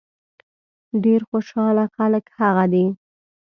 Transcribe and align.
ډېر 1.03 1.21
خوشاله 1.29 1.85
خلک 1.95 2.25
هغه 2.39 2.65
دي. 2.73 2.85